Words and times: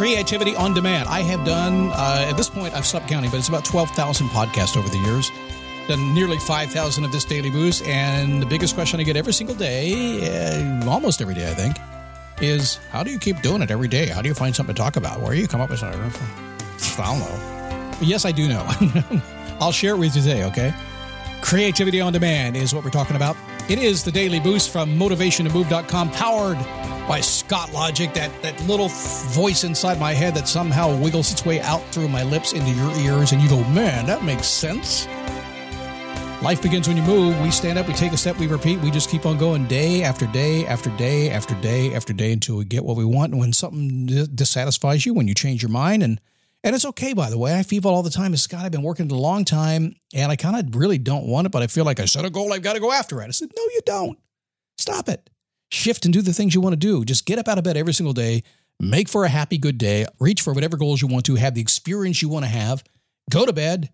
Creativity 0.00 0.56
on 0.56 0.72
demand. 0.72 1.10
I 1.10 1.20
have 1.20 1.44
done, 1.44 1.90
uh, 1.90 2.24
at 2.26 2.34
this 2.38 2.48
point, 2.48 2.72
I've 2.72 2.86
stopped 2.86 3.06
counting, 3.06 3.30
but 3.30 3.36
it's 3.36 3.50
about 3.50 3.66
12,000 3.66 4.28
podcasts 4.28 4.74
over 4.74 4.88
the 4.88 4.96
years. 4.96 5.30
Done 5.88 6.14
nearly 6.14 6.38
5,000 6.38 7.04
of 7.04 7.12
this 7.12 7.26
daily 7.26 7.50
boost. 7.50 7.84
And 7.84 8.40
the 8.40 8.46
biggest 8.46 8.74
question 8.74 8.98
I 8.98 9.02
get 9.02 9.18
every 9.18 9.34
single 9.34 9.54
day, 9.54 10.80
uh, 10.82 10.88
almost 10.88 11.20
every 11.20 11.34
day, 11.34 11.50
I 11.50 11.52
think, 11.52 11.76
is 12.40 12.76
how 12.90 13.02
do 13.02 13.10
you 13.10 13.18
keep 13.18 13.42
doing 13.42 13.60
it 13.60 13.70
every 13.70 13.88
day? 13.88 14.06
How 14.06 14.22
do 14.22 14.28
you 14.30 14.34
find 14.34 14.56
something 14.56 14.74
to 14.74 14.80
talk 14.80 14.96
about? 14.96 15.20
Where 15.20 15.34
do 15.34 15.38
you 15.38 15.46
come 15.46 15.60
up 15.60 15.68
with 15.68 15.80
something? 15.80 16.00
I 16.00 17.06
don't 17.06 17.18
know. 17.18 17.98
Yes, 18.00 18.24
I 18.24 18.32
do 18.32 18.48
know. 18.48 18.66
I'll 19.60 19.70
share 19.70 19.96
it 19.96 19.98
with 19.98 20.16
you 20.16 20.22
today, 20.22 20.44
okay? 20.44 20.72
Creativity 21.42 22.00
on 22.00 22.14
demand 22.14 22.56
is 22.56 22.72
what 22.74 22.84
we're 22.84 22.88
talking 22.90 23.16
about. 23.16 23.36
It 23.70 23.78
is 23.78 24.02
the 24.02 24.10
daily 24.10 24.40
boost 24.40 24.70
from 24.70 24.98
motivationtomove.com, 24.98 26.10
powered 26.10 26.58
by 27.06 27.20
Scott 27.20 27.72
Logic, 27.72 28.12
that, 28.14 28.42
that 28.42 28.60
little 28.66 28.88
voice 28.88 29.62
inside 29.62 30.00
my 30.00 30.12
head 30.12 30.34
that 30.34 30.48
somehow 30.48 30.96
wiggles 30.96 31.30
its 31.30 31.46
way 31.46 31.60
out 31.60 31.80
through 31.92 32.08
my 32.08 32.24
lips 32.24 32.52
into 32.52 32.72
your 32.72 32.90
ears, 32.96 33.30
and 33.30 33.40
you 33.40 33.48
go, 33.48 33.62
man, 33.68 34.06
that 34.06 34.24
makes 34.24 34.48
sense. 34.48 35.06
Life 36.42 36.60
begins 36.60 36.88
when 36.88 36.96
you 36.96 37.04
move. 37.04 37.40
We 37.42 37.52
stand 37.52 37.78
up, 37.78 37.86
we 37.86 37.94
take 37.94 38.10
a 38.10 38.16
step, 38.16 38.40
we 38.40 38.48
repeat. 38.48 38.80
We 38.80 38.90
just 38.90 39.08
keep 39.08 39.24
on 39.24 39.38
going 39.38 39.68
day 39.68 40.02
after 40.02 40.26
day 40.26 40.66
after 40.66 40.90
day 40.96 41.30
after 41.30 41.54
day 41.60 41.94
after 41.94 42.12
day 42.12 42.32
until 42.32 42.56
we 42.56 42.64
get 42.64 42.84
what 42.84 42.96
we 42.96 43.04
want. 43.04 43.30
And 43.30 43.38
when 43.38 43.52
something 43.52 44.06
dissatisfies 44.34 45.06
you, 45.06 45.14
when 45.14 45.28
you 45.28 45.34
change 45.34 45.62
your 45.62 45.70
mind, 45.70 46.02
and 46.02 46.20
and 46.62 46.74
it's 46.74 46.84
okay, 46.84 47.12
by 47.12 47.30
the 47.30 47.38
way. 47.38 47.58
I 47.58 47.62
feel 47.62 47.86
all 47.86 48.02
the 48.02 48.10
time. 48.10 48.36
Scott, 48.36 48.64
I've 48.64 48.72
been 48.72 48.82
working 48.82 49.10
a 49.10 49.14
long 49.14 49.44
time, 49.44 49.94
and 50.14 50.30
I 50.30 50.36
kind 50.36 50.56
of 50.56 50.76
really 50.76 50.98
don't 50.98 51.26
want 51.26 51.46
it, 51.46 51.50
but 51.50 51.62
I 51.62 51.66
feel 51.66 51.84
like 51.84 52.00
I 52.00 52.04
set 52.04 52.24
a 52.24 52.30
goal. 52.30 52.52
I've 52.52 52.62
got 52.62 52.74
to 52.74 52.80
go 52.80 52.92
after 52.92 53.20
it. 53.22 53.26
I 53.26 53.30
said, 53.30 53.50
no, 53.56 53.62
you 53.62 53.80
don't. 53.86 54.18
Stop 54.78 55.08
it. 55.08 55.30
Shift 55.70 56.04
and 56.04 56.12
do 56.12 56.22
the 56.22 56.32
things 56.32 56.54
you 56.54 56.60
want 56.60 56.72
to 56.72 56.78
do. 56.78 57.04
Just 57.04 57.26
get 57.26 57.38
up 57.38 57.48
out 57.48 57.58
of 57.58 57.64
bed 57.64 57.76
every 57.76 57.94
single 57.94 58.12
day. 58.12 58.42
Make 58.80 59.08
for 59.08 59.24
a 59.24 59.28
happy, 59.28 59.58
good 59.58 59.78
day. 59.78 60.06
Reach 60.18 60.42
for 60.42 60.52
whatever 60.52 60.76
goals 60.76 61.00
you 61.02 61.08
want 61.08 61.26
to. 61.26 61.36
Have 61.36 61.54
the 61.54 61.60
experience 61.60 62.22
you 62.22 62.28
want 62.28 62.44
to 62.44 62.50
have. 62.50 62.82
Go 63.30 63.46
to 63.46 63.52
bed. 63.52 63.90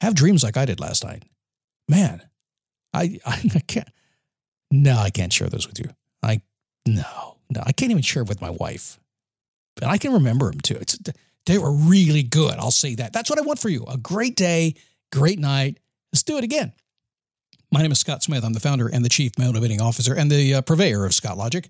Have 0.00 0.14
dreams 0.14 0.42
like 0.42 0.56
I 0.56 0.64
did 0.64 0.80
last 0.80 1.04
night 1.04 1.24
man, 1.88 2.22
I, 2.92 3.18
I, 3.24 3.40
I 3.54 3.60
can't. 3.60 3.88
No, 4.70 4.96
I 4.96 5.10
can't 5.10 5.32
share 5.32 5.48
those 5.48 5.66
with 5.66 5.78
you. 5.78 5.90
I 6.22 6.40
no, 6.86 7.36
no, 7.50 7.62
I 7.64 7.72
can't 7.72 7.90
even 7.90 8.02
share 8.02 8.24
with 8.24 8.40
my 8.40 8.50
wife. 8.50 8.98
And 9.80 9.90
I 9.90 9.98
can 9.98 10.12
remember 10.12 10.50
them 10.50 10.60
too. 10.60 10.76
It's 10.80 10.98
they 11.46 11.58
were 11.58 11.72
really 11.72 12.22
good. 12.22 12.54
I'll 12.54 12.70
say 12.70 12.94
that. 12.96 13.12
That's 13.12 13.30
what 13.30 13.38
I 13.38 13.42
want 13.42 13.58
for 13.58 13.68
you. 13.68 13.84
A 13.84 13.96
great 13.96 14.36
day, 14.36 14.74
great 15.12 15.38
night. 15.38 15.78
Let's 16.12 16.22
do 16.22 16.38
it 16.38 16.44
again. 16.44 16.72
My 17.72 17.82
name 17.82 17.92
is 17.92 17.98
Scott 17.98 18.22
Smith. 18.22 18.44
I'm 18.44 18.52
the 18.52 18.60
founder 18.60 18.88
and 18.88 19.04
the 19.04 19.08
chief 19.08 19.38
motivating 19.38 19.80
officer 19.80 20.14
and 20.14 20.30
the 20.30 20.54
uh, 20.54 20.60
purveyor 20.62 21.04
of 21.04 21.12
Scott 21.12 21.36
Logic. 21.36 21.68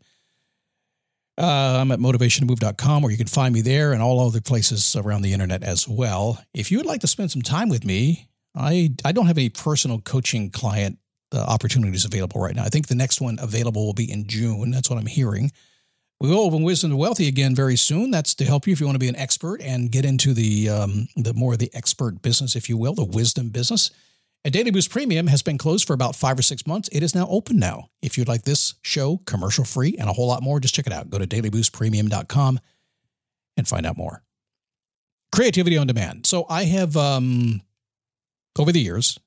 Uh, 1.37 1.79
I'm 1.81 1.91
at 1.91 1.99
motivationtomove.com 1.99 3.03
where 3.03 3.11
you 3.11 3.19
can 3.19 3.27
find 3.27 3.53
me 3.53 3.61
there 3.61 3.93
and 3.93 4.01
all 4.01 4.25
other 4.25 4.41
places 4.41 4.95
around 4.95 5.23
the 5.23 5.33
internet 5.33 5.65
as 5.65 5.89
well. 5.89 6.45
If 6.53 6.71
you 6.71 6.79
would 6.79 6.87
like 6.87 7.01
to 7.01 7.09
spend 7.09 7.33
some 7.33 7.43
time 7.43 7.69
with 7.69 7.85
me, 7.85 8.29
I 8.55 8.91
I 9.05 9.11
don't 9.11 9.27
have 9.27 9.39
any 9.39 9.49
personal 9.49 10.01
coaching 10.01 10.51
client 10.51 10.99
uh, 11.33 11.39
opportunities 11.39 12.05
available 12.05 12.41
right 12.41 12.55
now. 12.55 12.63
I 12.63 12.69
think 12.69 12.87
the 12.87 12.95
next 12.95 13.21
one 13.21 13.39
available 13.41 13.85
will 13.85 13.95
be 13.95 14.11
in 14.11 14.29
June. 14.29 14.71
That's 14.71 14.89
what 14.89 14.99
I'm 14.99 15.07
hearing. 15.07 15.51
We 16.25 16.31
will 16.31 16.41
open 16.41 16.63
Wisdom 16.63 16.89
to 16.89 16.97
Wealthy 16.97 17.29
again 17.29 17.55
very 17.55 17.77
soon. 17.77 18.11
That's 18.11 18.35
to 18.37 18.47
help 18.47 18.67
you 18.67 18.73
if 18.73 18.81
you 18.81 18.87
want 18.87 18.95
to 18.95 18.99
be 18.99 19.11
an 19.11 19.17
expert 19.17 19.61
and 19.61 19.93
get 19.93 20.07
into 20.07 20.33
the 20.33 20.71
um, 20.71 21.09
the 21.17 21.35
more 21.35 21.53
of 21.53 21.59
the 21.59 21.69
expert 21.75 22.23
business, 22.23 22.57
if 22.57 22.67
you 22.67 22.79
will, 22.79 22.95
the 22.95 23.05
wisdom 23.05 23.51
business. 23.51 23.91
And 24.43 24.51
Daily 24.51 24.71
Boost 24.71 24.89
Premium 24.89 25.27
has 25.27 25.43
been 25.43 25.59
closed 25.59 25.87
for 25.87 25.93
about 25.93 26.17
five 26.17 26.39
or 26.39 26.43
six 26.43 26.67
months. 26.67 26.89
It 26.93 27.03
is 27.03 27.15
now 27.15 27.27
open 27.29 27.59
now. 27.59 27.91
If 28.01 28.17
you'd 28.17 28.27
like 28.27 28.45
this 28.45 28.73
show 28.81 29.19
commercial 29.27 29.67
free 29.67 29.97
and 29.99 30.09
a 30.09 30.15
whole 30.15 30.27
lot 30.27 30.43
more, 30.43 30.61
just 30.61 30.75
check 30.75 30.87
it 30.87 30.95
out. 30.95 31.11
Go 31.11 31.19
to 31.19 31.27
dailyboostpremium.com 31.27 32.59
and 33.59 33.69
find 33.69 33.85
out 33.85 33.99
more. 33.99 34.23
Creativity 35.31 35.77
on 35.77 35.87
demand. 35.87 36.25
So 36.25 36.47
I 36.49 36.65
have 36.65 36.97
um, 36.97 37.61
over 38.59 38.73
the 38.73 38.81
years 38.81 39.19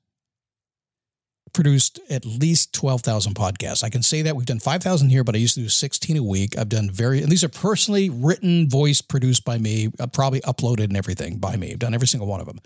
produced 1.52 2.00
at 2.10 2.24
least 2.24 2.72
12,000 2.72 3.34
podcasts. 3.34 3.84
I 3.84 3.90
can 3.90 4.02
say 4.02 4.22
that 4.22 4.36
we've 4.36 4.46
done 4.46 4.60
5,000 4.60 5.08
here, 5.08 5.24
but 5.24 5.34
I 5.34 5.38
used 5.38 5.54
to 5.54 5.60
do 5.60 5.68
16 5.68 6.16
a 6.16 6.22
week. 6.22 6.58
I've 6.58 6.68
done 6.68 6.90
very, 6.90 7.22
and 7.22 7.30
these 7.30 7.44
are 7.44 7.48
personally 7.48 8.10
written, 8.10 8.68
voice 8.68 9.00
produced 9.00 9.44
by 9.44 9.58
me, 9.58 9.88
uh, 9.98 10.06
probably 10.06 10.40
uploaded 10.42 10.84
and 10.84 10.96
everything 10.96 11.38
by 11.38 11.56
me. 11.56 11.72
I've 11.72 11.78
done 11.78 11.94
every 11.94 12.08
single 12.08 12.28
one 12.28 12.40
of 12.40 12.46
them. 12.46 12.60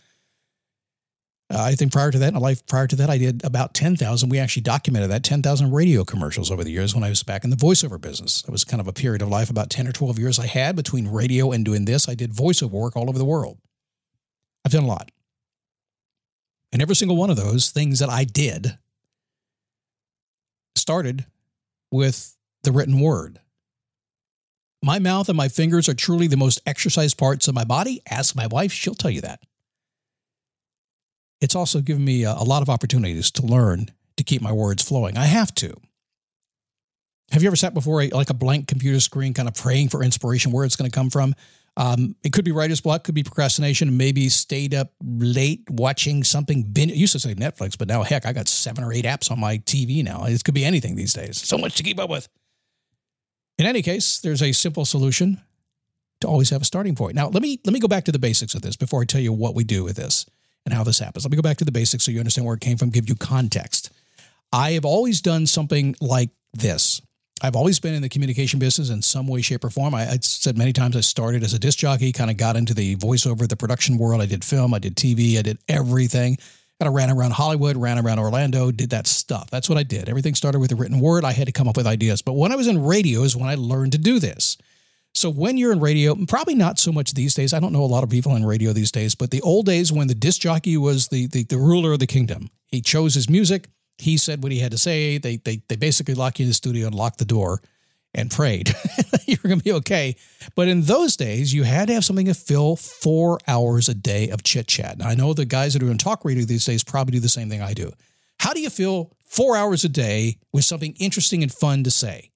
Uh, 1.53 1.61
I 1.61 1.75
think 1.75 1.93
prior 1.93 2.11
to 2.11 2.19
that, 2.19 2.29
in 2.29 2.35
a 2.35 2.41
life 2.41 2.67
prior 2.67 2.87
to 2.87 2.97
that, 2.97 3.11
I 3.11 3.19
did 3.19 3.45
about 3.45 3.75
10,000. 3.75 4.29
We 4.31 4.39
actually 4.39 4.63
documented 4.63 5.11
that 5.11 5.23
10,000 5.23 5.71
radio 5.71 6.03
commercials 6.03 6.51
over 6.51 6.65
the 6.65 6.71
years 6.71 6.95
when 6.95 7.05
I 7.05 7.11
was 7.11 7.23
back 7.23 7.45
in 7.45 7.51
the 7.51 7.57
voiceover 7.57 8.01
business. 8.01 8.43
It 8.47 8.51
was 8.51 8.65
kind 8.65 8.81
of 8.81 8.89
a 8.89 8.93
period 8.93 9.21
of 9.21 9.29
life, 9.29 9.51
about 9.51 9.69
10 9.69 9.87
or 9.87 9.93
12 9.93 10.19
years 10.19 10.39
I 10.39 10.47
had 10.47 10.77
between 10.77 11.09
radio 11.09 11.53
and 11.53 11.65
doing 11.65 11.85
this. 11.85 12.09
I 12.09 12.15
did 12.15 12.33
voiceover 12.33 12.71
work 12.71 12.97
all 12.97 13.11
over 13.11 13.19
the 13.19 13.25
world. 13.25 13.59
I've 14.65 14.73
done 14.73 14.85
a 14.85 14.87
lot. 14.87 15.11
And 16.73 16.81
every 16.81 16.97
single 16.97 17.17
one 17.17 17.31
of 17.31 17.37
those 17.37 17.71
things 17.71 17.99
that 17.99 18.09
I 18.09 18.25
did 18.25 18.79
started 20.75 21.27
with 21.91 22.37
the 22.63 22.73
written 22.73 22.99
word. 22.99 23.39
My 24.83 24.99
mouth 24.99 25.29
and 25.29 25.37
my 25.37 25.49
fingers 25.49 25.89
are 25.89 25.95
truly 25.95 26.27
the 26.27 26.37
most 26.37 26.61
exercised 26.67 27.19
parts 27.19 27.47
of 27.47 27.55
my 27.55 27.65
body. 27.65 28.01
Ask 28.11 28.35
my 28.35 28.47
wife, 28.49 28.73
she'll 28.73 28.95
tell 28.95 29.11
you 29.11 29.21
that. 29.21 29.41
It's 31.41 31.55
also 31.55 31.81
given 31.81 32.05
me 32.05 32.25
a, 32.25 32.35
lot 32.35 32.63
of 32.63 32.71
opportunities 32.71 33.31
to 33.33 33.47
learn 33.47 33.91
to 34.17 34.25
keep 34.25 34.43
my 34.43 34.53
words 34.53 34.83
flowing. 34.83 35.17
I 35.17 35.27
have 35.27 35.55
to. 35.57 35.75
Have 37.33 37.43
you 37.43 37.49
ever 37.49 37.57
sat 37.57 37.75
before 37.75 38.03
a, 38.03 38.09
like 38.09 38.31
a 38.31 38.35
blank 38.35 38.69
computer 38.69 39.01
screen, 39.01 39.35
kind 39.35 39.49
of 39.49 39.55
praying 39.55 39.89
for 39.89 40.03
inspiration, 40.03 40.53
where 40.53 40.65
it's 40.65 40.77
going 40.77 40.91
to 40.91 40.95
come 40.95 41.11
from? 41.11 41.35
Um, 41.77 42.17
it 42.23 42.33
could 42.33 42.45
be 42.45 42.53
writer's 42.53 42.81
block, 42.83 43.05
could 43.05 43.15
be 43.15 43.23
procrastination, 43.23 43.97
maybe 43.97 44.29
stayed 44.29 44.75
up 44.75 44.93
late 45.03 45.63
watching 45.71 46.23
something. 46.23 46.65
Bin- 46.65 46.91
used 46.91 47.13
to 47.13 47.21
say 47.21 47.35
Netflix, 47.35 47.79
but 47.79 47.89
now 47.89 48.03
heck, 48.03 48.27
I 48.27 48.33
got 48.33 48.49
seven 48.49 48.85
or 48.85 48.93
eight 48.93 49.07
apps 49.07 49.31
on 49.31 49.41
my 49.41 49.59
TV 49.59 50.05
now. 50.05 50.25
It 50.25 50.45
could 50.45 50.55
be 50.55 50.65
anything 50.65 50.97
these 50.97 51.15
days. 51.15 51.39
So 51.39 51.57
much 51.57 51.77
to 51.77 51.83
keep 51.83 51.99
up 51.99 52.11
with. 52.11 52.29
In 53.59 53.67
any 53.67 53.81
case, 53.81 54.19
there's 54.21 54.43
a 54.43 54.53
simple 54.53 54.85
solution 54.85 55.41
to 56.21 56.29
always 56.29 56.51
have 56.51 56.63
a 56.63 56.65
starting 56.65 56.95
point. 56.95 57.15
Now, 57.15 57.29
let 57.29 57.43
me 57.43 57.61
let 57.65 57.73
me 57.73 57.81
go 57.81 57.89
back 57.89 58.05
to 58.05 58.13
the 58.13 58.19
basics 58.19 58.55
of 58.55 58.63
this 58.63 58.77
before 58.77 59.03
I 59.03 59.05
tell 59.05 59.21
you 59.21 59.33
what 59.33 59.55
we 59.55 59.65
do 59.65 59.85
with 59.85 59.97
this 59.97 60.27
and 60.65 60.75
how 60.75 60.85
this 60.85 60.99
happens. 60.99 61.25
Let 61.25 61.31
me 61.31 61.37
go 61.37 61.43
back 61.43 61.59
to 61.59 61.65
the 61.65 61.73
basics 61.73 62.05
so 62.05 62.11
you 62.11 62.19
understand 62.19 62.47
where 62.47 62.55
it 62.55 62.61
came 62.61 62.77
from, 62.77 62.91
give 62.91 63.09
you 63.09 63.15
context. 63.15 63.91
I 64.53 64.73
have 64.73 64.85
always 64.85 65.21
done 65.21 65.47
something 65.47 65.97
like 66.01 66.31
this. 66.53 67.01
I've 67.43 67.57
always 67.57 67.81
been 67.81 67.93
in 67.93 68.03
the 68.03 68.09
communication 68.09 68.61
business 68.61 68.89
in 68.89 69.03
some 69.03 69.27
way, 69.27 69.43
shape, 69.43 69.65
or 69.65 69.71
form. 69.71 69.95
I, 69.95 70.09
I 70.09 70.19
said 70.21 70.57
many 70.57 70.73
times 70.73 70.97
I 70.97 71.01
started 71.01 71.43
as 71.43 71.53
a 71.53 71.59
disc 71.59 71.77
jockey, 71.77 72.13
kind 72.13 72.31
of 72.31 72.37
got 72.37 72.57
into 72.57 72.73
the 72.73 72.95
voiceover, 72.97 73.49
the 73.49 73.57
production 73.57 73.99
world. 73.99 74.23
I 74.23 74.27
did 74.27 74.45
film, 74.45 74.73
I 74.73 74.79
did 74.79 74.95
TV, 74.95 75.37
I 75.39 75.43
did 75.43 75.59
everything. 75.69 76.37
Kind 76.79 76.89
of 76.89 76.95
ran 76.95 77.11
around 77.11 77.33
Hollywood, 77.33 77.77
ran 77.77 77.99
around 77.99 78.21
Orlando, 78.21 78.71
did 78.71 78.91
that 78.91 79.09
stuff. 79.09 79.51
That's 79.51 79.69
what 79.69 79.77
I 79.77 79.83
did. 79.83 80.09
Everything 80.09 80.37
started 80.37 80.61
with 80.61 80.71
a 80.71 80.77
written 80.77 81.01
word. 81.01 81.25
I 81.25 81.33
had 81.33 81.47
to 81.47 81.53
come 81.53 81.69
up 81.69 81.77
with 81.77 81.87
ideas. 81.87 82.23
But 82.23 82.35
when 82.35 82.53
I 82.53 82.57
was 82.57 82.69
in 82.69 82.85
radio 82.85 83.23
is 83.23 83.37
when 83.37 83.49
I 83.49 83.57
learned 83.57 83.93
to 83.93 83.99
do 83.99 84.21
this. 84.21 84.57
So 85.15 85.29
when 85.29 85.59
you're 85.59 85.73
in 85.73 85.81
radio, 85.81 86.15
probably 86.27 86.55
not 86.55 86.79
so 86.79 86.91
much 86.91 87.13
these 87.13 87.35
days. 87.35 87.53
I 87.53 87.61
don't 87.61 87.73
know 87.73 87.85
a 87.85 87.87
lot 87.87 88.03
of 88.03 88.11
people 88.11 88.35
in 88.35 88.47
radio 88.47 88.73
these 88.73 88.93
days, 88.93 89.15
but 89.15 89.31
the 89.31 89.43
old 89.43 89.67
days 89.67 89.93
when 89.93 90.07
the 90.07 90.15
disc 90.15 90.41
jockey 90.41 90.77
was 90.77 91.09
the, 91.09 91.27
the, 91.27 91.45
the 91.45 91.59
ruler 91.59 91.93
of 91.93 91.99
the 91.99 92.07
kingdom, 92.07 92.51
he 92.67 92.81
chose 92.81 93.15
his 93.15 93.29
music 93.29 93.69
he 94.03 94.17
said 94.17 94.43
what 94.43 94.53
he 94.53 94.59
had 94.59 94.73
to 94.73 94.79
say. 94.79 95.19
They 95.19 95.37
they 95.37 95.63
they 95.69 95.77
basically 95.77 96.15
lock 96.15 96.39
you 96.39 96.45
in 96.45 96.51
the 96.51 96.55
studio 96.55 96.87
and 96.87 96.95
lock 96.95 97.17
the 97.19 97.25
door 97.25 97.63
and 98.15 98.31
prayed 98.31 98.75
you're 99.27 99.39
going 99.43 99.59
to 99.59 99.65
be 99.65 99.73
okay. 99.73 100.17
But 100.55 100.69
in 100.69 100.83
those 100.83 101.17
days, 101.17 101.55
you 101.55 101.63
had 101.63 101.89
to 101.89 101.95
have 101.95 102.05
something 102.05 102.27
to 102.27 102.35
fill 102.35 102.77
four 102.77 103.39
hours 103.49 103.89
a 103.89 103.95
day 103.95 104.29
of 104.29 104.43
chit 104.43 104.67
chat. 104.67 104.99
Now 104.99 105.09
I 105.09 105.15
know 105.15 105.33
the 105.33 105.45
guys 105.45 105.73
that 105.73 105.83
are 105.83 105.91
in 105.91 105.99
talk 105.99 106.25
radio 106.25 106.45
these 106.45 106.65
days 106.65 106.85
probably 106.85 107.13
do 107.13 107.21
the 107.21 107.29
same 107.29 107.49
thing 107.49 107.63
I 107.63 107.75
do. 107.75 107.93
How 108.41 108.53
do 108.53 108.61
you 108.61 108.71
fill 108.71 109.13
four 109.25 109.57
hours 109.57 109.85
a 109.85 109.89
day 109.89 110.39
with 110.53 110.65
something 110.65 110.95
interesting 110.99 111.43
and 111.43 111.53
fun 111.53 111.85
to 111.85 111.91
say? 111.91 112.31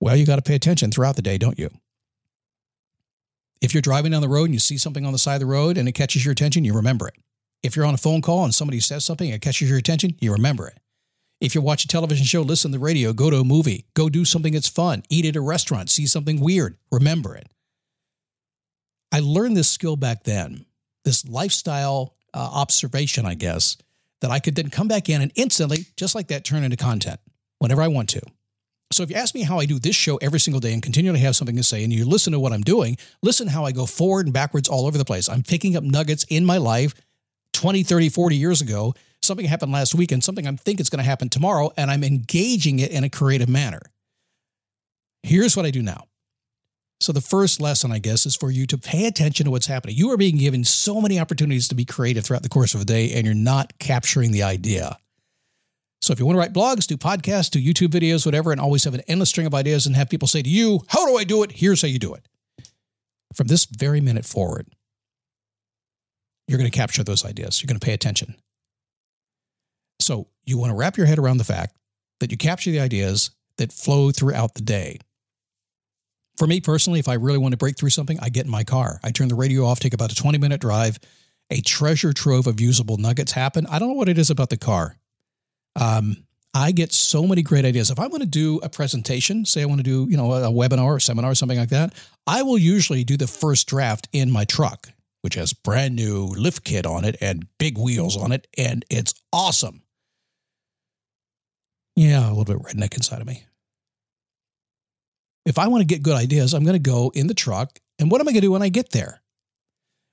Well, 0.00 0.16
you 0.16 0.24
got 0.24 0.36
to 0.36 0.42
pay 0.42 0.54
attention 0.54 0.90
throughout 0.90 1.16
the 1.16 1.22
day, 1.22 1.38
don't 1.38 1.58
you? 1.58 1.70
If 3.60 3.74
you're 3.74 3.82
driving 3.82 4.12
down 4.12 4.22
the 4.22 4.28
road 4.28 4.44
and 4.44 4.54
you 4.54 4.60
see 4.60 4.78
something 4.78 5.04
on 5.04 5.12
the 5.12 5.18
side 5.18 5.34
of 5.34 5.40
the 5.40 5.46
road 5.46 5.76
and 5.76 5.88
it 5.88 5.92
catches 5.92 6.24
your 6.24 6.30
attention, 6.30 6.64
you 6.64 6.74
remember 6.74 7.08
it. 7.08 7.14
If 7.62 7.74
you're 7.74 7.86
on 7.86 7.94
a 7.94 7.98
phone 7.98 8.22
call 8.22 8.44
and 8.44 8.54
somebody 8.54 8.80
says 8.80 9.04
something 9.04 9.30
that 9.30 9.42
catches 9.42 9.68
your 9.68 9.78
attention, 9.78 10.14
you 10.20 10.32
remember 10.32 10.68
it. 10.68 10.78
If 11.40 11.54
you 11.54 11.60
watch 11.60 11.84
a 11.84 11.88
television 11.88 12.24
show, 12.24 12.42
listen 12.42 12.72
to 12.72 12.78
the 12.78 12.84
radio, 12.84 13.12
go 13.12 13.30
to 13.30 13.38
a 13.38 13.44
movie, 13.44 13.86
go 13.94 14.08
do 14.08 14.24
something 14.24 14.52
that's 14.52 14.68
fun, 14.68 15.04
eat 15.08 15.24
at 15.24 15.36
a 15.36 15.40
restaurant, 15.40 15.90
see 15.90 16.06
something 16.06 16.40
weird, 16.40 16.76
remember 16.90 17.36
it. 17.36 17.48
I 19.12 19.20
learned 19.20 19.56
this 19.56 19.70
skill 19.70 19.96
back 19.96 20.24
then, 20.24 20.66
this 21.04 21.26
lifestyle 21.28 22.14
uh, 22.34 22.50
observation, 22.52 23.24
I 23.24 23.34
guess, 23.34 23.76
that 24.20 24.30
I 24.30 24.40
could 24.40 24.56
then 24.56 24.68
come 24.68 24.88
back 24.88 25.08
in 25.08 25.22
and 25.22 25.32
instantly, 25.36 25.86
just 25.96 26.14
like 26.14 26.28
that, 26.28 26.44
turn 26.44 26.64
into 26.64 26.76
content 26.76 27.20
whenever 27.58 27.82
I 27.82 27.88
want 27.88 28.08
to. 28.10 28.22
So 28.90 29.02
if 29.02 29.10
you 29.10 29.16
ask 29.16 29.34
me 29.34 29.42
how 29.42 29.58
I 29.58 29.66
do 29.66 29.78
this 29.78 29.94
show 29.94 30.16
every 30.16 30.40
single 30.40 30.60
day 30.60 30.72
and 30.72 30.82
continually 30.82 31.20
have 31.20 31.36
something 31.36 31.56
to 31.56 31.62
say, 31.62 31.84
and 31.84 31.92
you 31.92 32.06
listen 32.06 32.32
to 32.32 32.40
what 32.40 32.52
I'm 32.52 32.62
doing, 32.62 32.96
listen 33.22 33.46
how 33.46 33.64
I 33.64 33.72
go 33.72 33.86
forward 33.86 34.26
and 34.26 34.32
backwards 34.32 34.68
all 34.68 34.86
over 34.86 34.96
the 34.96 35.04
place. 35.04 35.28
I'm 35.28 35.42
picking 35.42 35.76
up 35.76 35.84
nuggets 35.84 36.24
in 36.30 36.44
my 36.44 36.56
life 36.56 36.94
20, 37.58 37.82
30, 37.82 38.08
40 38.08 38.36
years 38.36 38.60
ago. 38.60 38.94
Something 39.20 39.46
happened 39.46 39.72
last 39.72 39.94
week 39.96 40.12
and 40.12 40.22
something 40.22 40.46
I 40.46 40.52
think 40.52 40.78
is 40.78 40.88
going 40.88 41.02
to 41.02 41.04
happen 41.04 41.28
tomorrow, 41.28 41.72
and 41.76 41.90
I'm 41.90 42.04
engaging 42.04 42.78
it 42.78 42.92
in 42.92 43.02
a 43.02 43.10
creative 43.10 43.48
manner. 43.48 43.80
Here's 45.24 45.56
what 45.56 45.66
I 45.66 45.72
do 45.72 45.82
now. 45.82 46.04
So, 47.00 47.12
the 47.12 47.20
first 47.20 47.60
lesson, 47.60 47.90
I 47.90 47.98
guess, 47.98 48.26
is 48.26 48.36
for 48.36 48.50
you 48.50 48.64
to 48.68 48.78
pay 48.78 49.06
attention 49.06 49.44
to 49.44 49.50
what's 49.50 49.66
happening. 49.66 49.96
You 49.96 50.10
are 50.12 50.16
being 50.16 50.36
given 50.36 50.64
so 50.64 51.00
many 51.00 51.18
opportunities 51.18 51.66
to 51.68 51.74
be 51.74 51.84
creative 51.84 52.24
throughout 52.24 52.44
the 52.44 52.48
course 52.48 52.74
of 52.74 52.80
a 52.80 52.84
day, 52.84 53.12
and 53.12 53.24
you're 53.24 53.34
not 53.34 53.76
capturing 53.80 54.30
the 54.30 54.44
idea. 54.44 54.96
So, 56.00 56.12
if 56.12 56.20
you 56.20 56.26
want 56.26 56.36
to 56.36 56.40
write 56.40 56.52
blogs, 56.52 56.86
do 56.86 56.96
podcasts, 56.96 57.50
do 57.50 57.60
YouTube 57.60 57.88
videos, 57.88 58.24
whatever, 58.24 58.52
and 58.52 58.60
always 58.60 58.84
have 58.84 58.94
an 58.94 59.02
endless 59.08 59.30
string 59.30 59.48
of 59.48 59.54
ideas 59.54 59.86
and 59.86 59.96
have 59.96 60.08
people 60.08 60.28
say 60.28 60.42
to 60.42 60.48
you, 60.48 60.80
How 60.88 61.06
do 61.06 61.16
I 61.16 61.24
do 61.24 61.42
it? 61.42 61.52
Here's 61.52 61.82
how 61.82 61.88
you 61.88 61.98
do 61.98 62.14
it. 62.14 62.26
From 63.34 63.48
this 63.48 63.64
very 63.64 64.00
minute 64.00 64.24
forward, 64.24 64.66
you're 66.48 66.58
going 66.58 66.70
to 66.70 66.76
capture 66.76 67.04
those 67.04 67.24
ideas. 67.24 67.62
You're 67.62 67.68
going 67.68 67.78
to 67.78 67.84
pay 67.84 67.94
attention. 67.94 68.34
So, 70.00 70.28
you 70.44 70.58
want 70.58 70.70
to 70.70 70.76
wrap 70.76 70.96
your 70.96 71.06
head 71.06 71.18
around 71.18 71.36
the 71.36 71.44
fact 71.44 71.76
that 72.20 72.32
you 72.32 72.38
capture 72.38 72.70
the 72.70 72.80
ideas 72.80 73.30
that 73.58 73.72
flow 73.72 74.10
throughout 74.10 74.54
the 74.54 74.62
day. 74.62 74.98
For 76.36 76.46
me 76.46 76.60
personally, 76.60 77.00
if 77.00 77.08
I 77.08 77.14
really 77.14 77.38
want 77.38 77.52
to 77.52 77.58
break 77.58 77.76
through 77.76 77.90
something, 77.90 78.18
I 78.20 78.28
get 78.28 78.44
in 78.44 78.50
my 78.50 78.64
car. 78.64 79.00
I 79.02 79.10
turn 79.10 79.28
the 79.28 79.34
radio 79.34 79.64
off, 79.64 79.80
take 79.80 79.94
about 79.94 80.12
a 80.12 80.14
20 80.14 80.38
minute 80.38 80.60
drive. 80.60 80.98
A 81.50 81.60
treasure 81.62 82.12
trove 82.12 82.46
of 82.46 82.60
usable 82.60 82.98
nuggets 82.98 83.32
happen. 83.32 83.66
I 83.66 83.78
don't 83.78 83.88
know 83.88 83.94
what 83.94 84.08
it 84.08 84.18
is 84.18 84.30
about 84.30 84.50
the 84.50 84.56
car. 84.56 84.96
Um, 85.76 86.16
I 86.54 86.72
get 86.72 86.92
so 86.92 87.26
many 87.26 87.42
great 87.42 87.64
ideas. 87.64 87.90
If 87.90 87.98
I 87.98 88.06
want 88.06 88.22
to 88.22 88.28
do 88.28 88.58
a 88.62 88.68
presentation, 88.68 89.44
say 89.44 89.62
I 89.62 89.66
want 89.66 89.78
to 89.78 89.84
do, 89.84 90.06
you 90.10 90.16
know, 90.16 90.32
a 90.32 90.50
webinar 90.50 90.84
or 90.84 91.00
seminar 91.00 91.30
or 91.30 91.34
something 91.34 91.58
like 91.58 91.70
that, 91.70 91.94
I 92.26 92.42
will 92.42 92.58
usually 92.58 93.04
do 93.04 93.16
the 93.16 93.26
first 93.26 93.66
draft 93.66 94.08
in 94.12 94.30
my 94.30 94.44
truck, 94.44 94.88
which 95.22 95.34
has 95.34 95.52
brand 95.52 95.96
new 95.96 96.26
lift 96.26 96.64
kit 96.64 96.86
on 96.86 97.04
it 97.04 97.16
and 97.20 97.46
big 97.58 97.78
wheels 97.78 98.16
on 98.16 98.32
it, 98.32 98.46
and 98.56 98.84
it's 98.90 99.14
awesome. 99.32 99.82
Yeah, 101.96 102.28
a 102.28 102.32
little 102.32 102.44
bit 102.44 102.58
redneck 102.58 102.94
inside 102.96 103.20
of 103.20 103.26
me 103.26 103.44
if 105.48 105.58
I 105.58 105.66
want 105.66 105.80
to 105.80 105.86
get 105.86 106.02
good 106.02 106.14
ideas, 106.14 106.52
I'm 106.52 106.62
going 106.62 106.74
to 106.74 106.78
go 106.78 107.10
in 107.14 107.26
the 107.26 107.34
truck. 107.34 107.78
And 107.98 108.10
what 108.10 108.20
am 108.20 108.28
I 108.28 108.32
going 108.32 108.42
to 108.42 108.46
do 108.46 108.52
when 108.52 108.62
I 108.62 108.68
get 108.68 108.90
there? 108.90 109.22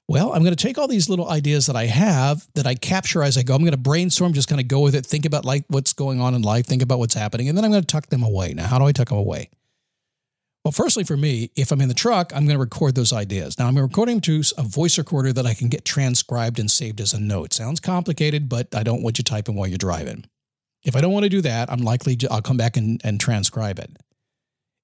Well, 0.08 0.32
I'm 0.32 0.44
going 0.44 0.56
to 0.56 0.64
take 0.64 0.78
all 0.78 0.88
these 0.88 1.10
little 1.10 1.30
ideas 1.30 1.66
that 1.66 1.76
I 1.76 1.88
have 1.88 2.48
that 2.54 2.66
I 2.66 2.76
capture 2.76 3.22
as 3.22 3.38
I 3.38 3.44
go. 3.44 3.54
I'm 3.54 3.62
going 3.62 3.72
to 3.72 3.78
brainstorm, 3.78 4.32
just 4.32 4.48
kind 4.48 4.62
of 4.62 4.70
go 4.70 4.80
with 4.80 4.96
it, 4.96 5.06
think 5.06 5.26
about 5.26 5.44
like 5.44 5.66
what's 5.68 5.92
going 5.92 6.22
on 6.22 6.36
in 6.36 6.42
life, 6.42 6.66
think 6.66 6.82
about 6.82 7.00
what's 7.00 7.16
happening, 7.16 7.50
and 7.50 7.58
then 7.58 7.66
I'm 7.66 7.72
going 7.72 7.84
to 7.84 7.88
tuck 7.88 8.08
them 8.08 8.24
away. 8.24 8.54
Now, 8.54 8.68
how 8.68 8.80
do 8.80 8.86
I 8.86 8.94
tuck 8.94 9.10
them 9.10 9.18
away? 9.18 9.50
Well, 10.66 10.72
firstly, 10.72 11.04
for 11.04 11.16
me, 11.16 11.52
if 11.56 11.72
I'm 11.72 11.80
in 11.80 11.90
the 11.90 11.94
truck, 11.94 12.34
I'm 12.34 12.46
going 12.46 12.56
to 12.56 12.60
record 12.60 12.96
those 12.96 13.14
ideas. 13.14 13.60
Now, 13.60 13.68
I'm 13.68 13.78
recording 13.78 14.20
to 14.22 14.42
a 14.58 14.64
voice 14.64 14.98
recorder 14.98 15.32
that 15.32 15.46
I 15.46 15.54
can 15.54 15.70
get 15.70 15.86
transcribed 15.86 16.58
and 16.58 16.72
saved 16.72 17.00
as 17.00 17.14
a 17.14 17.20
note. 17.20 17.54
Sounds 17.54 17.80
complicated, 17.80 18.50
but 18.50 18.74
I 18.74 18.82
don't 18.82 19.04
want 19.04 19.20
you 19.20 19.24
typing 19.24 19.54
while 19.54 19.68
you're 19.68 19.78
driving. 19.78 20.26
If 20.84 20.96
I 20.96 21.02
don't 21.02 21.14
want 21.14 21.26
to 21.26 21.30
do 21.30 21.42
that, 21.42 21.72
I'm 21.72 21.82
likely 21.84 22.16
to, 22.16 22.32
I'll 22.32 22.42
come 22.42 22.58
back 22.58 22.78
and, 22.78 23.00
and 23.04 23.20
transcribe 23.20 23.78
it. 23.78 23.96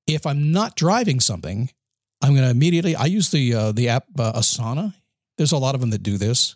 If 0.05 0.27
I'm 0.27 0.51
not 0.51 0.75
driving 0.75 1.19
something, 1.19 1.71
I'm 2.21 2.35
going 2.35 2.45
to 2.45 2.51
immediately. 2.51 2.95
I 2.95 3.05
use 3.05 3.31
the 3.31 3.53
uh, 3.55 3.71
the 3.71 3.89
app 3.89 4.05
uh, 4.19 4.33
Asana. 4.33 4.93
There's 5.39 5.51
a 5.51 5.57
lot 5.57 5.73
of 5.73 5.81
them 5.81 5.89
that 5.89 6.03
do 6.03 6.17
this, 6.19 6.55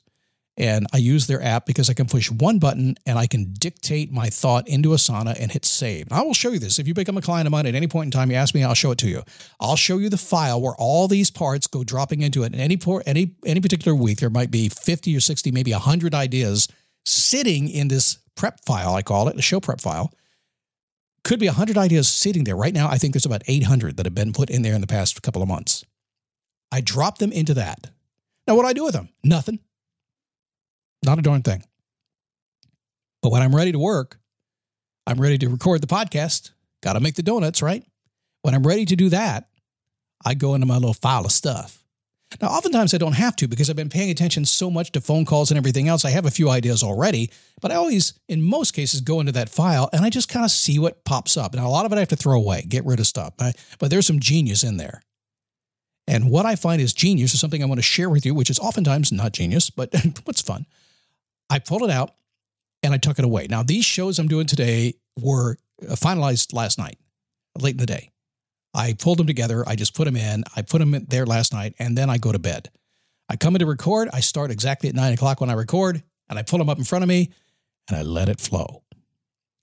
and 0.58 0.88
I 0.94 0.98
use 0.98 1.28
their 1.28 1.42
app 1.42 1.66
because 1.66 1.90
I 1.90 1.94
can 1.94 2.08
push 2.08 2.32
one 2.32 2.60
button 2.60 2.96
and 3.06 3.20
I 3.20 3.28
can 3.28 3.54
dictate 3.54 4.12
my 4.12 4.30
thought 4.30 4.68
into 4.68 4.90
Asana 4.90 5.38
and 5.40 5.52
hit 5.52 5.66
save. 5.66 6.08
I 6.12 6.22
will 6.22 6.34
show 6.34 6.52
you 6.52 6.60
this. 6.60 6.80
If 6.80 6.88
you 6.88 6.94
become 6.94 7.18
a 7.18 7.22
client 7.22 7.46
of 7.46 7.52
mine 7.52 7.66
at 7.66 7.76
any 7.76 7.88
point 7.88 8.08
in 8.08 8.12
time, 8.12 8.32
you 8.32 8.38
ask 8.38 8.56
me, 8.56 8.64
I'll 8.64 8.74
show 8.74 8.92
it 8.92 8.98
to 9.00 9.10
you. 9.10 9.24
I'll 9.60 9.76
show 9.76 9.98
you 9.98 10.10
the 10.10 10.18
file 10.18 10.62
where 10.62 10.76
all 10.78 11.08
these 11.08 11.30
parts 11.30 11.68
go 11.68 11.84
dropping 11.84 12.22
into 12.22 12.44
it. 12.44 12.54
And 12.54 12.62
any 12.62 12.80
any 13.06 13.36
any 13.46 13.60
particular 13.60 13.96
week, 13.96 14.20
there 14.20 14.30
might 14.30 14.52
be 14.52 14.70
50 14.70 15.16
or 15.16 15.20
60, 15.20 15.52
maybe 15.52 15.72
100 15.72 16.16
ideas 16.16 16.68
sitting 17.06 17.70
in 17.70 17.90
this 17.90 18.20
prep 18.36 18.64
file. 18.66 18.96
I 18.96 19.02
call 19.02 19.28
it 19.28 19.38
a 19.38 19.42
show 19.42 19.60
prep 19.60 19.82
file 19.82 20.12
could 21.26 21.40
be 21.40 21.48
100 21.48 21.78
ideas 21.78 22.08
sitting 22.08 22.46
there. 22.46 22.56
Right 22.56 22.74
now, 22.74 22.88
I 22.88 22.98
think 22.98 23.14
there's 23.14 23.26
about 23.26 23.42
800 23.48 23.98
that 23.98 24.06
have 24.06 24.16
been 24.16 24.32
put 24.32 24.50
in 24.50 24.62
there 24.62 24.76
in 24.76 24.82
the 24.82 24.88
past 24.88 25.22
couple 25.24 25.42
of 25.42 25.48
months. 25.50 25.84
I 26.72 26.82
drop 26.82 27.18
them 27.18 27.32
into 27.32 27.56
that. 27.56 27.90
Now, 28.48 28.56
what 28.56 28.62
do 28.62 28.68
I 28.68 28.74
do 28.74 28.86
with 28.86 28.94
them? 28.94 29.10
Nothing. 29.24 29.60
Not 31.06 31.20
a 31.20 31.22
darn 31.22 31.44
thing. 31.44 31.64
But 33.22 33.32
when 33.32 33.42
I'm 33.42 33.56
ready 33.56 33.72
to 33.72 33.80
work, 33.80 34.20
I'm 35.08 35.22
ready 35.22 35.38
to 35.40 35.50
record 35.50 35.82
the 35.82 35.88
podcast. 35.88 36.52
Got 36.82 36.94
to 36.94 37.00
make 37.00 37.16
the 37.16 37.24
donuts, 37.24 37.62
right? 37.62 37.84
When 38.42 38.54
I'm 38.54 38.66
ready 38.66 38.86
to 38.86 38.96
do 38.96 39.10
that, 39.10 39.50
I 40.24 40.34
go 40.34 40.56
into 40.56 40.68
my 40.68 40.76
little 40.76 40.94
file 40.94 41.26
of 41.26 41.32
stuff. 41.32 41.84
Now, 42.42 42.48
oftentimes 42.48 42.94
I 42.94 42.98
don't 42.98 43.14
have 43.14 43.36
to 43.38 43.48
because 43.48 43.70
I've 43.70 43.76
been 43.76 43.90
paying 43.90 44.10
attention 44.10 44.46
so 44.46 44.70
much 44.70 44.92
to 44.92 45.02
phone 45.02 45.26
calls 45.26 45.52
and 45.52 45.58
everything 45.58 45.88
else. 45.88 46.04
I 46.04 46.10
have 46.10 46.26
a 46.26 46.32
few 46.32 46.50
ideas 46.50 46.84
already, 46.84 47.32
but 47.62 47.72
I 47.72 47.76
always, 47.76 48.20
in 48.28 48.42
most 48.42 48.72
cases, 48.72 49.02
go 49.02 49.20
into 49.20 49.32
that 49.34 49.50
file 49.50 49.90
and 49.94 50.04
I 50.04 50.10
just 50.10 50.28
kind 50.28 50.44
of 50.44 50.52
see 50.52 50.80
what 50.80 51.06
pops 51.06 51.38
up. 51.38 51.54
Now, 51.54 51.68
a 51.68 51.70
lot 51.70 51.86
of 51.86 51.94
it 51.94 51.96
I 51.96 52.00
have 52.00 52.10
to 52.10 52.16
throw 52.16 52.36
away, 52.38 52.64
get 52.64 52.86
rid 52.86 53.00
of 53.00 53.08
stuff, 53.08 53.34
but 53.38 53.56
there's 53.80 54.08
some 54.08 54.20
genius 54.20 54.64
in 54.64 54.78
there. 54.78 55.02
And 56.08 56.30
what 56.30 56.46
I 56.46 56.56
find 56.56 56.82
is 56.82 56.94
genius 56.94 57.34
is 57.34 57.40
something 57.40 57.64
I 57.64 57.68
want 57.68 57.80
to 57.80 57.84
share 57.84 58.10
with 58.10 58.26
you, 58.26 58.36
which 58.36 58.50
is 58.50 58.60
oftentimes 58.60 59.12
not 59.12 59.32
genius, 59.32 59.70
but 59.70 59.94
what's 60.26 60.42
fun. 60.42 60.66
I 61.50 61.60
pull 61.60 61.84
it 61.84 61.92
out 61.92 62.16
and 62.84 62.94
I 62.94 62.98
tuck 62.98 63.20
it 63.20 63.26
away. 63.26 63.48
Now, 63.50 63.64
these 63.64 63.86
shows 63.86 64.20
I'm 64.20 64.28
doing 64.28 64.48
today 64.48 64.96
were 65.20 65.58
uh, 65.82 65.94
finalized 65.96 66.54
last 66.54 66.78
night, 66.78 66.98
late 67.60 67.74
in 67.74 67.78
the 67.78 67.86
day. 67.86 68.12
I 68.74 68.94
pulled 68.94 69.20
them 69.20 69.28
together. 69.28 69.64
I 69.68 69.76
just 69.76 69.96
put 69.96 70.06
them 70.06 70.18
in. 70.18 70.44
I 70.56 70.62
put 70.62 70.80
them 70.80 70.94
in 70.94 71.06
there 71.06 71.26
last 71.26 71.54
night, 71.54 71.76
and 71.80 71.98
then 71.98 72.10
I 72.10 72.18
go 72.18 72.32
to 72.32 72.40
bed. 72.40 72.70
I 73.30 73.38
come 73.38 73.56
in 73.56 73.60
to 73.60 73.66
record. 73.66 74.10
I 74.12 74.20
start 74.20 74.52
exactly 74.52 74.90
at 74.90 74.96
nine 74.96 75.14
o'clock 75.14 75.40
when 75.40 75.50
I 75.50 75.54
record, 75.54 76.04
and 76.30 76.38
I 76.38 76.44
pull 76.44 76.60
them 76.60 76.70
up 76.70 76.78
in 76.78 76.84
front 76.84 77.04
of 77.04 77.10
me, 77.10 77.32
and 77.88 77.98
I 77.98 78.02
let 78.02 78.30
it 78.30 78.40
flow. 78.40 78.84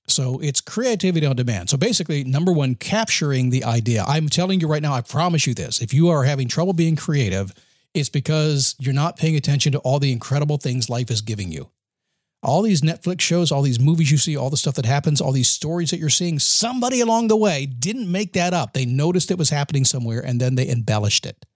So 0.08 0.40
it's 0.40 0.60
creativity 0.60 1.26
on 1.26 1.36
demand. 1.36 1.70
So 1.70 1.76
basically, 1.76 2.24
number 2.24 2.52
one, 2.52 2.74
capturing 2.74 3.50
the 3.50 3.64
idea. 3.64 4.04
I'm 4.06 4.28
telling 4.28 4.60
you 4.60 4.66
right 4.66 4.82
now, 4.82 4.94
I 4.94 5.00
promise 5.00 5.46
you 5.46 5.54
this. 5.54 5.80
If 5.80 5.94
you 5.94 6.08
are 6.08 6.24
having 6.24 6.48
trouble 6.48 6.72
being 6.72 6.96
creative, 6.96 7.52
it's 7.94 8.08
because 8.08 8.74
you're 8.78 8.94
not 8.94 9.16
paying 9.16 9.36
attention 9.36 9.72
to 9.72 9.78
all 9.80 9.98
the 9.98 10.12
incredible 10.12 10.56
things 10.56 10.88
life 10.88 11.10
is 11.10 11.20
giving 11.20 11.52
you 11.52 11.70
all 12.42 12.62
these 12.62 12.82
Netflix 12.82 13.20
shows, 13.20 13.52
all 13.52 13.62
these 13.62 13.78
movies 13.78 14.10
you 14.10 14.18
see, 14.18 14.36
all 14.36 14.50
the 14.50 14.56
stuff 14.56 14.74
that 14.74 14.84
happens, 14.84 15.20
all 15.20 15.32
these 15.32 15.48
stories 15.48 15.90
that 15.90 15.98
you're 15.98 16.08
seeing, 16.08 16.38
somebody 16.38 17.00
along 17.00 17.28
the 17.28 17.36
way 17.36 17.66
didn't 17.66 18.10
make 18.10 18.32
that 18.32 18.52
up. 18.52 18.72
They 18.72 18.84
noticed 18.84 19.30
it 19.30 19.38
was 19.38 19.50
happening 19.50 19.84
somewhere 19.84 20.20
and 20.20 20.40
then 20.40 20.56
they 20.56 20.68
embellished 20.68 21.24
it. 21.24 21.46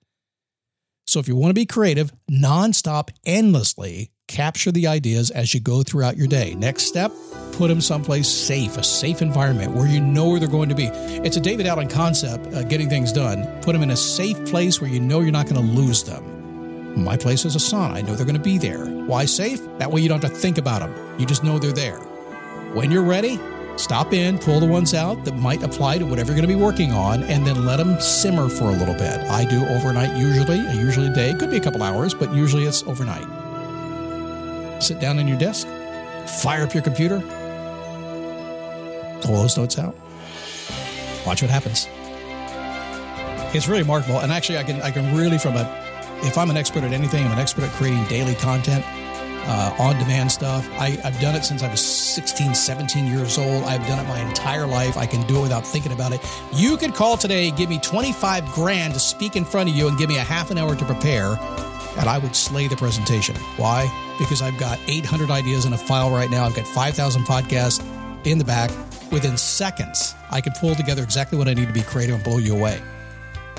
So 1.08 1.20
if 1.20 1.28
you 1.28 1.36
want 1.36 1.50
to 1.50 1.54
be 1.54 1.66
creative, 1.66 2.12
nonstop, 2.30 3.10
endlessly, 3.24 4.10
capture 4.26 4.72
the 4.72 4.88
ideas 4.88 5.30
as 5.30 5.54
you 5.54 5.60
go 5.60 5.84
throughout 5.84 6.16
your 6.16 6.26
day. 6.26 6.54
Next 6.54 6.84
step, 6.84 7.12
put 7.52 7.68
them 7.68 7.80
someplace 7.80 8.28
safe, 8.28 8.76
a 8.76 8.82
safe 8.82 9.22
environment 9.22 9.72
where 9.72 9.86
you 9.86 10.00
know 10.00 10.28
where 10.30 10.40
they're 10.40 10.48
going 10.48 10.68
to 10.68 10.74
be. 10.74 10.86
It's 10.86 11.36
a 11.36 11.40
David 11.40 11.66
Allen 11.66 11.88
concept, 11.88 12.52
uh, 12.54 12.64
getting 12.64 12.88
things 12.88 13.12
done. 13.12 13.46
Put 13.62 13.72
them 13.72 13.82
in 13.82 13.90
a 13.90 13.96
safe 13.96 14.44
place 14.46 14.80
where 14.80 14.90
you 14.90 14.98
know 14.98 15.20
you're 15.20 15.30
not 15.30 15.48
going 15.48 15.64
to 15.64 15.72
lose 15.80 16.02
them. 16.02 16.35
My 16.96 17.16
place 17.16 17.44
is 17.44 17.54
Asana. 17.54 17.92
I 17.92 18.00
know 18.00 18.14
they're 18.14 18.24
going 18.24 18.38
to 18.38 18.42
be 18.42 18.56
there. 18.56 18.86
Why 18.86 19.26
safe? 19.26 19.60
That 19.78 19.92
way 19.92 20.00
you 20.00 20.08
don't 20.08 20.22
have 20.22 20.32
to 20.32 20.36
think 20.36 20.56
about 20.56 20.80
them. 20.80 21.20
You 21.20 21.26
just 21.26 21.44
know 21.44 21.58
they're 21.58 21.70
there. 21.70 21.98
When 22.72 22.90
you're 22.90 23.02
ready, 23.02 23.38
stop 23.76 24.14
in, 24.14 24.38
pull 24.38 24.60
the 24.60 24.66
ones 24.66 24.94
out 24.94 25.22
that 25.26 25.36
might 25.36 25.62
apply 25.62 25.98
to 25.98 26.06
whatever 26.06 26.32
you're 26.32 26.40
going 26.40 26.48
to 26.48 26.56
be 26.56 26.60
working 26.60 26.92
on, 26.92 27.22
and 27.24 27.46
then 27.46 27.66
let 27.66 27.76
them 27.76 28.00
simmer 28.00 28.48
for 28.48 28.64
a 28.64 28.72
little 28.72 28.94
bit. 28.94 29.18
I 29.28 29.44
do 29.44 29.66
overnight 29.66 30.16
usually, 30.16 30.58
usually 30.74 31.08
a 31.08 31.14
day. 31.14 31.30
It 31.30 31.38
could 31.38 31.50
be 31.50 31.58
a 31.58 31.60
couple 31.60 31.82
hours, 31.82 32.14
but 32.14 32.32
usually 32.32 32.64
it's 32.64 32.82
overnight. 32.84 33.22
Sit 34.82 34.98
down 34.98 35.18
on 35.18 35.28
your 35.28 35.38
desk, 35.38 35.66
fire 36.42 36.62
up 36.62 36.72
your 36.72 36.82
computer, 36.82 37.20
pull 39.20 39.36
those 39.36 39.58
notes 39.58 39.78
out, 39.78 39.94
watch 41.26 41.42
what 41.42 41.50
happens. 41.50 41.88
It's 43.54 43.68
really 43.68 43.82
remarkable, 43.82 44.20
and 44.20 44.32
actually, 44.32 44.58
I 44.58 44.64
can 44.64 44.80
I 44.82 44.90
can 44.90 45.14
really 45.16 45.38
from 45.38 45.56
a 45.56 45.85
if 46.22 46.38
I'm 46.38 46.50
an 46.50 46.56
expert 46.56 46.84
at 46.84 46.92
anything, 46.92 47.24
I'm 47.24 47.32
an 47.32 47.38
expert 47.38 47.64
at 47.64 47.72
creating 47.72 48.04
daily 48.04 48.34
content, 48.34 48.84
uh, 49.46 49.74
on 49.78 49.98
demand 49.98 50.30
stuff. 50.30 50.68
I, 50.72 50.90
have 50.90 51.18
done 51.20 51.34
it 51.34 51.44
since 51.44 51.62
I 51.62 51.70
was 51.70 51.80
16, 51.80 52.54
17 52.54 53.06
years 53.06 53.38
old. 53.38 53.64
I've 53.64 53.86
done 53.86 54.04
it 54.04 54.08
my 54.08 54.20
entire 54.20 54.66
life. 54.66 54.96
I 54.96 55.06
can 55.06 55.26
do 55.26 55.38
it 55.38 55.42
without 55.42 55.66
thinking 55.66 55.92
about 55.92 56.12
it. 56.12 56.20
You 56.52 56.76
could 56.76 56.94
call 56.94 57.16
today, 57.16 57.50
give 57.52 57.68
me 57.68 57.78
25 57.78 58.44
grand 58.52 58.94
to 58.94 59.00
speak 59.00 59.36
in 59.36 59.44
front 59.44 59.70
of 59.70 59.76
you 59.76 59.88
and 59.88 59.96
give 59.96 60.08
me 60.08 60.16
a 60.16 60.24
half 60.24 60.50
an 60.50 60.58
hour 60.58 60.74
to 60.74 60.84
prepare, 60.84 61.38
and 61.98 62.08
I 62.08 62.18
would 62.18 62.34
slay 62.34 62.66
the 62.66 62.76
presentation. 62.76 63.36
Why? 63.56 63.90
Because 64.18 64.42
I've 64.42 64.58
got 64.58 64.78
800 64.88 65.30
ideas 65.30 65.64
in 65.64 65.72
a 65.72 65.78
file 65.78 66.10
right 66.10 66.30
now. 66.30 66.44
I've 66.44 66.56
got 66.56 66.66
5,000 66.66 67.22
podcasts 67.22 67.84
in 68.26 68.38
the 68.38 68.44
back. 68.44 68.70
Within 69.12 69.36
seconds, 69.36 70.16
I 70.30 70.40
can 70.40 70.52
pull 70.54 70.74
together 70.74 71.04
exactly 71.04 71.38
what 71.38 71.46
I 71.46 71.54
need 71.54 71.68
to 71.68 71.72
be 71.72 71.82
creative 71.82 72.16
and 72.16 72.24
blow 72.24 72.38
you 72.38 72.56
away. 72.56 72.82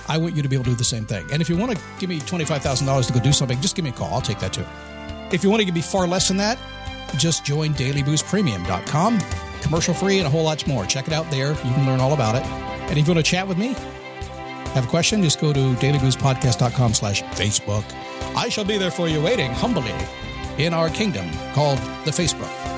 I 0.08 0.18
want 0.18 0.36
you 0.36 0.42
to 0.42 0.50
be 0.50 0.56
able 0.56 0.66
to 0.66 0.72
do 0.72 0.76
the 0.76 0.84
same 0.84 1.06
thing. 1.06 1.28
And 1.32 1.42
if 1.42 1.50
you 1.50 1.58
want 1.58 1.76
to 1.76 1.82
give 2.00 2.10
me 2.10 2.20
$25,000 2.20 3.08
to 3.08 3.14
go 3.14 3.20
do 3.20 3.32
something, 3.34 3.60
just 3.62 3.76
give 3.76 3.84
me 3.84 3.90
a 3.92 3.94
call. 3.94 4.14
I'll 4.14 4.22
take 4.22 4.40
that 4.40 4.54
too. 4.54 4.66
If 5.32 5.44
you 5.44 5.50
want 5.50 5.60
to 5.62 5.66
give 5.66 5.76
me 5.76 5.82
far 5.82 6.08
less 6.08 6.28
than 6.28 6.38
that, 6.38 6.58
just 7.18 7.46
join 7.46 7.74
dailyboostpremium.com. 7.74 9.20
Commercial 9.62 9.94
free 9.94 10.20
and 10.20 10.28
a 10.28 10.30
whole 10.30 10.44
lot 10.44 10.66
more. 10.68 10.86
Check 10.86 11.08
it 11.08 11.14
out 11.14 11.30
there. 11.30 11.50
You 11.50 11.74
can 11.74 11.86
learn 11.86 12.00
all 12.00 12.14
about 12.14 12.36
it. 12.36 12.44
And 12.90 12.98
if 12.98 13.08
you 13.08 13.14
want 13.14 13.26
to 13.26 13.30
chat 13.30 13.48
with 13.48 13.58
me, 13.58 13.76
have 14.74 14.86
a 14.86 14.88
question, 14.88 15.24
just 15.24 15.42
go 15.42 15.52
to 15.52 15.60
dailyboostpodcast.com 15.60 16.94
slash 16.94 17.24
Facebook. 17.24 17.84
I 18.36 18.50
shall 18.50 18.66
be 18.66 18.78
there 18.78 18.92
for 18.92 19.08
you 19.08 19.22
waiting 19.22 19.52
humbly 19.52 19.94
in 20.58 20.74
our 20.74 20.90
kingdom 20.90 21.30
called 21.54 21.80
the 22.06 22.12
Facebook. 22.12 22.77